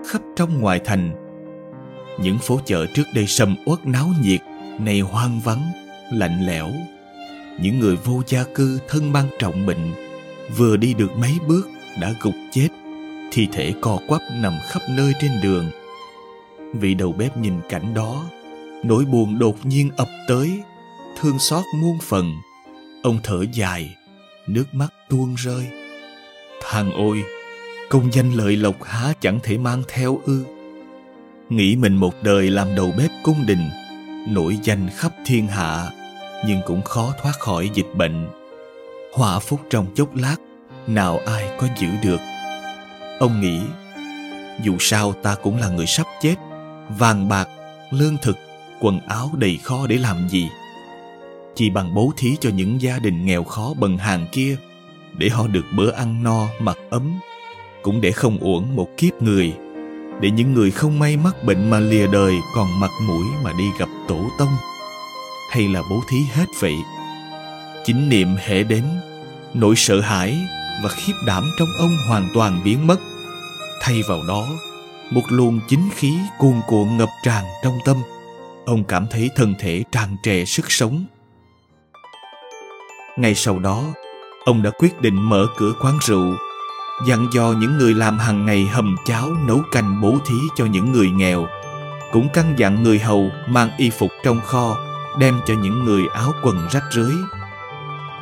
khắp 0.07 0.21
trong 0.35 0.61
ngoài 0.61 0.79
thành 0.85 1.11
những 2.19 2.37
phố 2.37 2.59
chợ 2.65 2.85
trước 2.93 3.03
đây 3.15 3.27
sầm 3.27 3.55
uất 3.65 3.85
náo 3.85 4.07
nhiệt 4.21 4.39
nay 4.79 4.99
hoang 4.99 5.39
vắng 5.39 5.71
lạnh 6.13 6.45
lẽo 6.47 6.67
những 7.61 7.79
người 7.79 7.95
vô 7.95 8.21
gia 8.27 8.43
cư 8.55 8.79
thân 8.87 9.11
mang 9.11 9.27
trọng 9.39 9.65
bệnh 9.65 9.93
vừa 10.57 10.77
đi 10.77 10.93
được 10.93 11.11
mấy 11.17 11.37
bước 11.47 11.67
đã 11.99 12.13
gục 12.21 12.33
chết, 12.51 12.67
thi 13.31 13.47
thể 13.51 13.73
co 13.81 13.99
quắp 14.07 14.21
nằm 14.41 14.53
khắp 14.67 14.81
nơi 14.89 15.13
trên 15.21 15.31
đường. 15.43 15.71
Vị 16.73 16.93
đầu 16.93 17.11
bếp 17.11 17.37
nhìn 17.37 17.53
cảnh 17.69 17.93
đó, 17.93 18.23
nỗi 18.83 19.05
buồn 19.05 19.39
đột 19.39 19.65
nhiên 19.65 19.89
ập 19.97 20.07
tới, 20.27 20.63
thương 21.19 21.39
xót 21.39 21.63
muôn 21.75 21.97
phần. 22.01 22.35
Ông 23.03 23.19
thở 23.23 23.45
dài, 23.53 23.95
nước 24.47 24.73
mắt 24.73 24.93
tuôn 25.09 25.35
rơi. 25.35 25.65
Thằng 26.61 26.91
ôi, 26.91 27.23
công 27.89 28.13
danh 28.13 28.31
lợi 28.31 28.55
lộc 28.55 28.83
há 28.83 29.13
chẳng 29.19 29.39
thể 29.43 29.57
mang 29.57 29.83
theo 29.87 30.19
ư. 30.25 30.45
Nghĩ 31.49 31.75
mình 31.75 31.95
một 31.95 32.13
đời 32.23 32.49
làm 32.49 32.75
đầu 32.75 32.93
bếp 32.97 33.11
cung 33.23 33.45
đình, 33.45 33.69
nổi 34.29 34.57
danh 34.63 34.89
khắp 34.95 35.11
thiên 35.25 35.47
hạ, 35.47 35.89
nhưng 36.47 36.61
cũng 36.65 36.81
khó 36.81 37.13
thoát 37.21 37.39
khỏi 37.39 37.69
dịch 37.73 37.95
bệnh. 37.95 38.27
Họa 39.13 39.39
phúc 39.39 39.59
trong 39.69 39.87
chốc 39.95 40.15
lát 40.15 40.35
nào 40.89 41.19
ai 41.25 41.49
có 41.59 41.67
giữ 41.79 41.87
được? 42.03 42.19
Ông 43.19 43.41
nghĩ, 43.41 43.59
dù 44.63 44.75
sao 44.79 45.13
ta 45.23 45.35
cũng 45.35 45.57
là 45.57 45.69
người 45.69 45.85
sắp 45.85 46.07
chết, 46.21 46.35
vàng 46.97 47.29
bạc, 47.29 47.47
lương 47.91 48.17
thực, 48.21 48.37
quần 48.79 48.99
áo 49.07 49.31
đầy 49.37 49.57
kho 49.63 49.87
để 49.87 49.97
làm 49.97 50.29
gì? 50.29 50.49
Chỉ 51.55 51.69
bằng 51.69 51.93
bố 51.93 52.11
thí 52.17 52.35
cho 52.39 52.49
những 52.49 52.81
gia 52.81 52.99
đình 52.99 53.25
nghèo 53.25 53.43
khó 53.43 53.73
bần 53.79 53.97
hàng 53.97 54.27
kia, 54.31 54.55
để 55.17 55.29
họ 55.29 55.47
được 55.47 55.65
bữa 55.77 55.91
ăn 55.91 56.23
no, 56.23 56.47
mặc 56.59 56.77
ấm, 56.89 57.19
cũng 57.81 58.01
để 58.01 58.11
không 58.11 58.37
uổng 58.37 58.75
một 58.75 58.87
kiếp 58.97 59.21
người, 59.21 59.53
để 60.21 60.31
những 60.31 60.53
người 60.53 60.71
không 60.71 60.99
may 60.99 61.17
mắc 61.17 61.43
bệnh 61.43 61.69
mà 61.69 61.79
lìa 61.79 62.07
đời 62.07 62.33
còn 62.55 62.79
mặt 62.79 62.91
mũi 63.07 63.23
mà 63.43 63.53
đi 63.57 63.65
gặp 63.79 63.89
tổ 64.07 64.19
tông. 64.39 64.55
Hay 65.51 65.67
là 65.67 65.81
bố 65.89 66.01
thí 66.11 66.17
hết 66.33 66.45
vậy? 66.59 66.75
Chính 67.85 68.09
niệm 68.09 68.35
hệ 68.45 68.63
đến, 68.63 68.83
nỗi 69.53 69.75
sợ 69.77 70.01
hãi 70.01 70.37
và 70.83 70.89
khiếp 70.89 71.13
đảm 71.25 71.51
trong 71.59 71.69
ông 71.79 71.97
hoàn 72.07 72.29
toàn 72.33 72.61
biến 72.63 72.87
mất. 72.87 72.99
Thay 73.81 74.01
vào 74.07 74.23
đó, 74.27 74.47
một 75.11 75.23
luồng 75.29 75.59
chính 75.67 75.89
khí 75.95 76.13
cuồn 76.37 76.61
cuộn 76.67 76.97
ngập 76.97 77.09
tràn 77.23 77.43
trong 77.63 77.77
tâm. 77.85 77.97
Ông 78.65 78.83
cảm 78.83 79.07
thấy 79.11 79.29
thân 79.35 79.55
thể 79.59 79.83
tràn 79.91 80.17
trề 80.23 80.45
sức 80.45 80.71
sống. 80.71 81.05
Ngay 83.17 83.35
sau 83.35 83.59
đó, 83.59 83.83
ông 84.45 84.61
đã 84.61 84.69
quyết 84.69 85.01
định 85.01 85.29
mở 85.29 85.47
cửa 85.57 85.73
quán 85.81 85.97
rượu, 86.01 86.35
dặn 87.07 87.27
dò 87.33 87.53
những 87.57 87.77
người 87.77 87.93
làm 87.93 88.19
hàng 88.19 88.45
ngày 88.45 88.65
hầm 88.65 88.95
cháo 89.05 89.29
nấu 89.47 89.61
canh 89.71 90.01
bố 90.01 90.17
thí 90.27 90.35
cho 90.55 90.65
những 90.65 90.91
người 90.91 91.09
nghèo, 91.09 91.47
cũng 92.11 92.27
căn 92.33 92.53
dặn 92.57 92.83
người 92.83 92.99
hầu 92.99 93.31
mang 93.47 93.69
y 93.77 93.89
phục 93.89 94.11
trong 94.23 94.41
kho, 94.45 94.77
đem 95.17 95.39
cho 95.45 95.53
những 95.53 95.85
người 95.85 96.03
áo 96.13 96.33
quần 96.43 96.67
rách 96.71 96.83
rưới. 96.91 97.13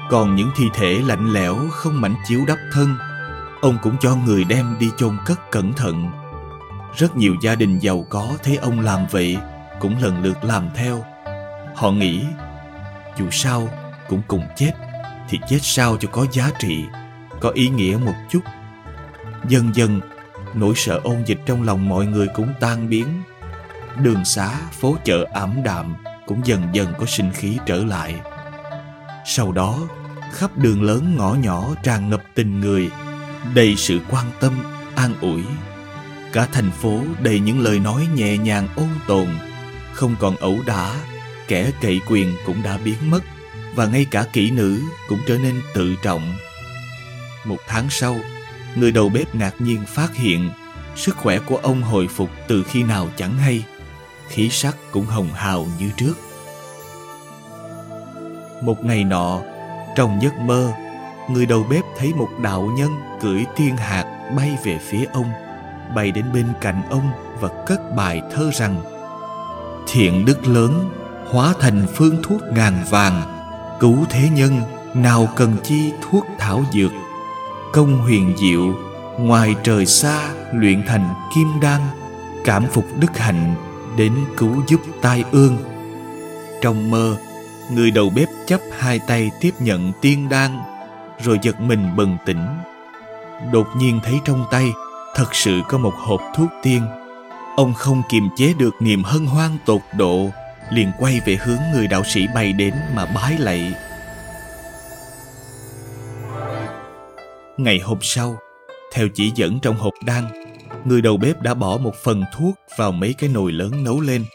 Còn 0.10 0.36
những 0.36 0.52
thi 0.56 0.66
thể 0.74 1.02
lạnh 1.06 1.34
lẽo 1.34 1.56
không 1.72 2.02
mảnh 2.02 2.16
chiếu 2.28 2.46
đắp 2.48 2.58
thân, 2.74 2.96
ông 3.62 3.78
cũng 3.82 3.98
cho 4.02 4.16
người 4.16 4.44
đem 4.44 4.76
đi 4.80 4.90
chôn 4.98 5.18
cất 5.26 5.52
cẩn 5.52 5.74
thận. 5.74 6.12
Rất 6.96 7.16
nhiều 7.16 7.36
gia 7.42 7.56
đình 7.56 7.80
giàu 7.80 8.06
có 8.10 8.38
thấy 8.44 8.58
ông 8.58 8.80
làm 8.80 9.06
vậy 9.12 9.38
cũng 9.80 10.02
lần 10.02 10.24
lượt 10.24 10.44
làm 10.44 10.70
theo. 10.76 11.06
Họ 11.76 11.92
nghĩ, 11.92 12.26
dù 13.20 13.30
sao 13.32 13.70
cũng 14.10 14.22
cùng 14.28 14.44
chết, 14.56 14.72
thì 15.30 15.40
chết 15.50 15.60
sao 15.62 15.98
cho 16.00 16.10
có 16.12 16.26
giá 16.32 16.52
trị, 16.60 16.86
có 17.40 17.50
ý 17.50 17.70
nghĩa 17.70 17.98
một 18.06 18.16
chút. 18.30 18.42
Dần 19.48 19.76
dần, 19.76 20.00
nỗi 20.54 20.74
sợ 20.76 21.00
ôn 21.04 21.24
dịch 21.26 21.40
trong 21.46 21.64
lòng 21.64 21.90
mọi 21.90 22.06
người 22.06 22.28
cũng 22.36 22.54
tan 22.60 22.90
biến. 22.90 23.08
Đường 23.98 24.26
xá, 24.26 24.50
phố 24.72 24.96
chợ 25.04 25.26
ảm 25.34 25.64
đạm 25.64 25.96
cũng 26.28 26.42
dần 26.46 26.62
dần 26.74 26.94
có 27.00 27.06
sinh 27.06 27.32
khí 27.34 27.58
trở 27.66 27.84
lại. 27.84 28.16
Sau 29.30 29.52
đó, 29.52 29.88
khắp 30.34 30.58
đường 30.58 30.84
lớn 30.84 31.16
ngõ 31.18 31.34
nhỏ 31.34 31.76
tràn 31.84 32.10
ngập 32.10 32.24
tình 32.36 32.62
người, 32.62 32.92
đầy 33.54 33.76
sự 33.76 34.00
quan 34.10 34.26
tâm, 34.40 34.54
an 34.96 35.14
ủi. 35.22 35.44
Cả 36.34 36.48
thành 36.52 36.72
phố 36.72 37.02
đầy 37.24 37.40
những 37.40 37.60
lời 37.60 37.80
nói 37.80 38.08
nhẹ 38.16 38.38
nhàng 38.38 38.68
ôn 38.76 38.90
tồn, 39.08 39.28
không 39.94 40.16
còn 40.20 40.36
ẩu 40.36 40.58
đả, 40.66 40.96
kẻ 41.48 41.72
cậy 41.82 42.02
quyền 42.08 42.36
cũng 42.46 42.64
đã 42.64 42.78
biến 42.78 42.98
mất 43.10 43.24
và 43.76 43.86
ngay 43.86 44.06
cả 44.12 44.26
kỹ 44.34 44.52
nữ 44.52 44.82
cũng 45.08 45.20
trở 45.28 45.38
nên 45.38 45.62
tự 45.74 45.96
trọng. 46.04 46.36
Một 47.46 47.60
tháng 47.68 47.90
sau, 47.90 48.20
người 48.76 48.92
đầu 48.92 49.10
bếp 49.10 49.36
ngạc 49.36 49.54
nhiên 49.60 49.86
phát 49.88 50.16
hiện 50.16 50.50
sức 50.96 51.18
khỏe 51.18 51.40
của 51.40 51.58
ông 51.58 51.82
hồi 51.82 52.08
phục 52.08 52.30
từ 52.48 52.64
khi 52.64 52.84
nào 52.84 53.10
chẳng 53.18 53.38
hay, 53.38 53.64
khí 54.28 54.50
sắc 54.50 54.76
cũng 54.92 55.06
hồng 55.06 55.30
hào 55.34 55.68
như 55.80 55.90
trước. 55.98 56.27
Một 58.62 58.86
ngày 58.86 59.04
nọ, 59.04 59.40
trong 59.96 60.20
giấc 60.22 60.40
mơ, 60.40 60.74
người 61.30 61.46
đầu 61.46 61.66
bếp 61.70 61.84
thấy 61.98 62.14
một 62.14 62.30
đạo 62.42 62.62
nhân 62.62 62.90
cưỡi 63.22 63.46
thiên 63.56 63.78
hạt 63.78 64.32
bay 64.36 64.58
về 64.64 64.80
phía 64.90 65.06
ông, 65.14 65.32
bay 65.96 66.12
đến 66.12 66.26
bên 66.34 66.46
cạnh 66.62 66.82
ông 66.90 67.12
và 67.40 67.50
cất 67.66 67.96
bài 67.96 68.22
thơ 68.32 68.52
rằng 68.54 68.82
Thiện 69.88 70.26
đức 70.26 70.48
lớn 70.48 70.90
hóa 71.32 71.54
thành 71.60 71.86
phương 71.96 72.18
thuốc 72.24 72.42
ngàn 72.52 72.74
vàng, 72.90 73.22
cứu 73.80 73.98
thế 74.10 74.30
nhân 74.30 74.62
nào 74.94 75.28
cần 75.36 75.56
chi 75.64 75.92
thuốc 76.02 76.26
thảo 76.40 76.64
dược. 76.74 76.92
Công 77.74 77.98
huyền 77.98 78.36
diệu, 78.38 78.74
ngoài 79.20 79.56
trời 79.64 79.86
xa 79.86 80.30
luyện 80.54 80.84
thành 80.88 81.14
kim 81.36 81.48
đan, 81.62 81.82
cảm 82.46 82.66
phục 82.66 82.86
đức 83.00 83.18
hạnh 83.18 83.56
đến 83.98 84.14
cứu 84.38 84.64
giúp 84.68 84.82
tai 85.02 85.24
ương. 85.32 85.58
Trong 86.62 86.92
mơ, 86.92 87.18
người 87.72 87.92
đầu 87.92 88.10
bếp 88.10 88.30
chấp 88.48 88.62
hai 88.80 89.00
tay 89.08 89.32
tiếp 89.42 89.52
nhận 89.60 89.92
tiên 90.02 90.30
đan, 90.30 90.60
rồi 91.24 91.40
giật 91.42 91.62
mình 91.62 91.96
bừng 91.96 92.18
tỉnh. 92.26 92.46
Đột 93.52 93.68
nhiên 93.78 94.00
thấy 94.04 94.20
trong 94.26 94.46
tay 94.52 94.70
thật 95.16 95.36
sự 95.36 95.62
có 95.70 95.78
một 95.78 95.94
hộp 95.96 96.22
thuốc 96.36 96.50
tiên. 96.64 96.82
Ông 97.56 97.74
không 97.74 98.02
kiềm 98.10 98.30
chế 98.38 98.54
được 98.60 98.74
niềm 98.80 99.04
hân 99.04 99.26
hoan 99.26 99.58
tột 99.66 99.82
độ, 99.98 100.30
liền 100.72 100.92
quay 101.00 101.20
về 101.26 101.36
hướng 101.36 101.60
người 101.74 101.88
đạo 101.88 102.04
sĩ 102.04 102.28
bay 102.36 102.54
đến 102.54 102.74
mà 102.96 103.06
bái 103.06 103.38
lạy. 103.38 103.74
Ngày 107.58 107.80
hôm 107.80 107.98
sau, 108.02 108.38
theo 108.94 109.08
chỉ 109.16 109.32
dẫn 109.36 109.60
trong 109.60 109.78
hộp 109.78 109.94
đan, 110.06 110.24
người 110.86 111.02
đầu 111.02 111.18
bếp 111.18 111.42
đã 111.42 111.54
bỏ 111.54 111.78
một 111.78 111.96
phần 112.04 112.24
thuốc 112.38 112.56
vào 112.78 112.92
mấy 112.92 113.14
cái 113.18 113.30
nồi 113.30 113.52
lớn 113.52 113.84
nấu 113.84 114.02
lên 114.02 114.26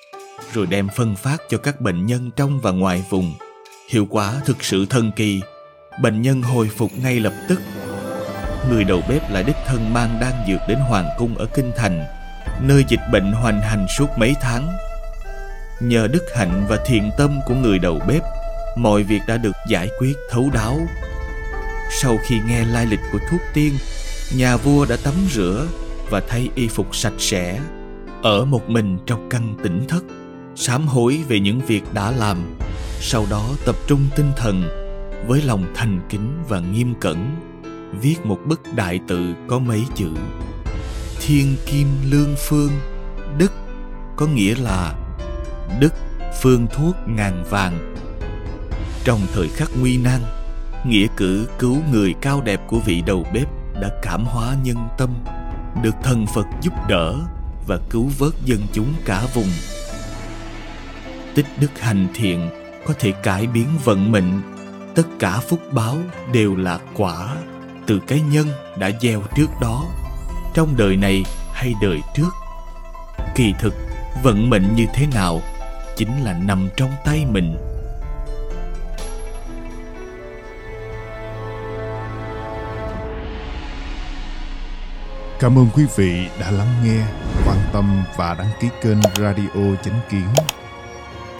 rồi 0.52 0.66
đem 0.66 0.88
phân 0.96 1.16
phát 1.16 1.42
cho 1.48 1.58
các 1.58 1.80
bệnh 1.80 2.06
nhân 2.06 2.30
trong 2.36 2.60
và 2.60 2.70
ngoài 2.70 3.04
vùng. 3.10 3.34
Hiệu 3.88 4.06
quả 4.10 4.34
thực 4.44 4.64
sự 4.64 4.86
thần 4.86 5.12
kỳ, 5.16 5.40
bệnh 6.02 6.22
nhân 6.22 6.42
hồi 6.42 6.70
phục 6.76 6.90
ngay 7.02 7.20
lập 7.20 7.32
tức. 7.48 7.60
Người 8.70 8.84
đầu 8.84 9.02
bếp 9.08 9.30
lại 9.30 9.44
đích 9.44 9.56
thân 9.66 9.94
mang 9.94 10.18
đan 10.20 10.32
dược 10.48 10.60
đến 10.68 10.78
Hoàng 10.78 11.08
cung 11.18 11.38
ở 11.38 11.46
Kinh 11.54 11.72
Thành, 11.76 12.04
nơi 12.60 12.84
dịch 12.88 13.00
bệnh 13.12 13.32
hoành 13.32 13.60
hành 13.60 13.86
suốt 13.98 14.06
mấy 14.18 14.34
tháng. 14.40 14.68
Nhờ 15.80 16.06
đức 16.06 16.24
hạnh 16.36 16.66
và 16.68 16.78
thiện 16.86 17.10
tâm 17.18 17.40
của 17.46 17.54
người 17.54 17.78
đầu 17.78 18.00
bếp, 18.08 18.22
mọi 18.76 19.02
việc 19.02 19.20
đã 19.28 19.36
được 19.36 19.56
giải 19.68 19.88
quyết 19.98 20.14
thấu 20.30 20.50
đáo. 20.54 20.78
Sau 22.00 22.18
khi 22.26 22.40
nghe 22.48 22.64
lai 22.64 22.86
lịch 22.86 23.00
của 23.12 23.18
thuốc 23.30 23.40
tiên, 23.54 23.72
nhà 24.36 24.56
vua 24.56 24.86
đã 24.86 24.96
tắm 25.04 25.14
rửa 25.30 25.66
và 26.10 26.22
thay 26.28 26.48
y 26.54 26.68
phục 26.68 26.96
sạch 26.96 27.12
sẽ, 27.18 27.60
ở 28.22 28.44
một 28.44 28.68
mình 28.68 28.98
trong 29.06 29.28
căn 29.28 29.54
tỉnh 29.62 29.84
thất 29.88 30.02
sám 30.56 30.86
hối 30.86 31.20
về 31.28 31.40
những 31.40 31.60
việc 31.60 31.82
đã 31.94 32.10
làm, 32.10 32.56
sau 33.00 33.26
đó 33.30 33.50
tập 33.66 33.76
trung 33.86 34.06
tinh 34.16 34.32
thần 34.36 34.62
với 35.26 35.42
lòng 35.42 35.64
thành 35.74 36.00
kính 36.08 36.42
và 36.48 36.60
nghiêm 36.60 36.94
cẩn, 37.00 37.36
viết 38.00 38.16
một 38.24 38.38
bức 38.46 38.60
đại 38.74 39.00
tự 39.08 39.34
có 39.48 39.58
mấy 39.58 39.82
chữ. 39.94 40.10
Thiên 41.20 41.56
kim 41.66 41.86
lương 42.10 42.34
phương, 42.48 42.70
đức, 43.38 43.52
có 44.16 44.26
nghĩa 44.26 44.54
là 44.54 44.94
đức 45.80 45.92
phương 46.42 46.66
thuốc 46.72 46.96
ngàn 47.06 47.44
vàng. 47.50 47.94
Trong 49.04 49.20
thời 49.34 49.48
khắc 49.48 49.70
nguy 49.80 49.98
nan, 49.98 50.20
nghĩa 50.86 51.06
cử 51.16 51.48
cứu 51.58 51.76
người 51.92 52.14
cao 52.20 52.40
đẹp 52.40 52.60
của 52.68 52.78
vị 52.78 53.02
đầu 53.06 53.26
bếp 53.34 53.48
đã 53.80 53.90
cảm 54.02 54.24
hóa 54.24 54.56
nhân 54.64 54.88
tâm, 54.98 55.10
được 55.82 55.94
thần 56.02 56.26
phật 56.34 56.46
giúp 56.62 56.72
đỡ 56.88 57.14
và 57.66 57.78
cứu 57.90 58.10
vớt 58.18 58.32
dân 58.44 58.60
chúng 58.72 58.94
cả 59.04 59.26
vùng 59.34 59.48
tích 61.34 61.46
đức 61.60 61.80
hành 61.80 62.06
thiện 62.14 62.50
có 62.86 62.94
thể 62.98 63.12
cải 63.22 63.46
biến 63.46 63.66
vận 63.84 64.12
mệnh. 64.12 64.42
Tất 64.94 65.06
cả 65.18 65.40
phúc 65.48 65.60
báo 65.72 65.98
đều 66.32 66.56
là 66.56 66.78
quả 66.94 67.36
từ 67.86 68.00
cái 68.06 68.20
nhân 68.20 68.46
đã 68.78 68.90
gieo 69.00 69.22
trước 69.36 69.48
đó. 69.60 69.84
Trong 70.54 70.76
đời 70.76 70.96
này 70.96 71.24
hay 71.52 71.74
đời 71.82 72.00
trước 72.14 72.30
kỳ 73.34 73.54
thực 73.60 73.74
vận 74.22 74.50
mệnh 74.50 74.76
như 74.76 74.86
thế 74.94 75.06
nào 75.14 75.42
chính 75.96 76.24
là 76.24 76.32
nằm 76.32 76.68
trong 76.76 76.90
tay 77.04 77.24
mình. 77.30 77.56
Cảm 85.40 85.58
ơn 85.58 85.68
quý 85.74 85.84
vị 85.96 86.26
đã 86.40 86.50
lắng 86.50 86.74
nghe, 86.84 87.04
quan 87.46 87.58
tâm 87.72 88.04
và 88.16 88.34
đăng 88.34 88.50
ký 88.60 88.68
kênh 88.82 89.02
Radio 89.02 89.76
Chánh 89.84 90.00
Kiến 90.10 90.26